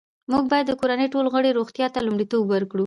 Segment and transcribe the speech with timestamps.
[0.31, 2.79] موږ باید د کورنۍ ټولو غړو روغتیا ته لومړیتوب ورکړو